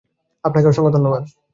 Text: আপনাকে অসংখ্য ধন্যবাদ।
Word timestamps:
আপনাকে 0.43 0.67
অসংখ্য 0.67 0.91
ধন্যবাদ। 0.91 1.23